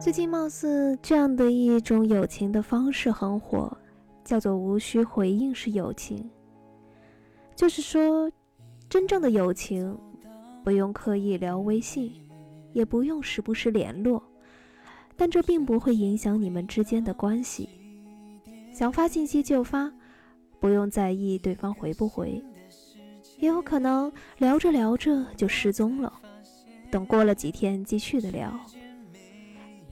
[0.00, 3.76] 最近貌似这样的一种友情的方式很火，
[4.24, 6.30] 叫做无需回应式友情。
[7.54, 8.32] 就是说，
[8.88, 9.94] 真正的友情
[10.64, 12.14] 不用刻意聊微信，
[12.72, 14.22] 也不用时不时联络，
[15.16, 17.68] 但这并不会影响你们之间的关系。
[18.72, 19.92] 想发信息就发，
[20.58, 22.42] 不用在意对方回不回。
[23.38, 26.10] 也有可能聊着聊着就失踪了，
[26.90, 28.58] 等过了几天继续的聊。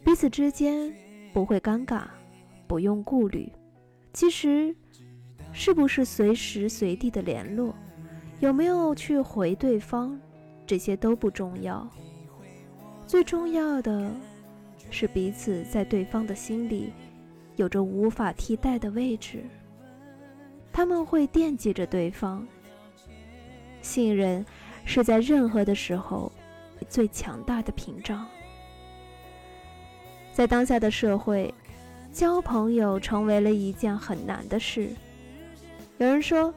[0.05, 0.93] 彼此之间
[1.33, 2.05] 不会尴尬，
[2.67, 3.53] 不用顾虑。
[4.13, 4.75] 其实，
[5.53, 7.75] 是不是随时随地的联络，
[8.41, 10.19] 有没有去回对方，
[10.67, 11.89] 这些都不重要。
[13.07, 14.11] 最重要的
[14.91, 16.93] 是彼此在对方的心里
[17.57, 19.45] 有着无法替代的位置。
[20.73, 22.47] 他们会惦记着对方。
[23.83, 24.45] 信任
[24.85, 26.33] 是在任何的时候
[26.89, 28.27] 最强大的屏障。
[30.39, 31.53] 在当下的社会，
[32.13, 34.89] 交朋友成为了一件很难的事。
[35.97, 36.55] 有人说，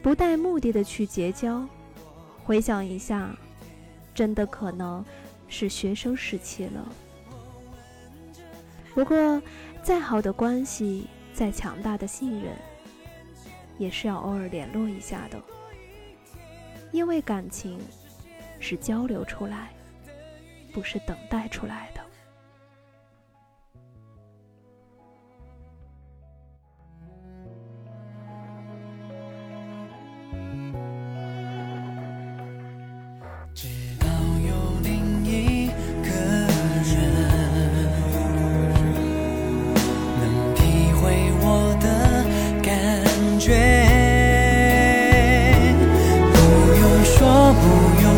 [0.00, 1.66] 不带目的的去结交，
[2.44, 3.36] 回想一下，
[4.14, 5.04] 真的可能
[5.48, 6.88] 是学生时期了。
[8.94, 9.42] 不过，
[9.82, 12.52] 再好的关系，再强大的信任，
[13.76, 15.42] 也是要偶尔联络一下的。
[16.92, 17.76] 因为感情
[18.60, 19.72] 是交流出来，
[20.72, 21.95] 不是等待出来的。
[46.76, 48.15] 不用说不用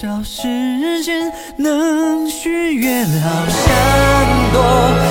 [0.00, 5.09] 找时间能许愿，好像多。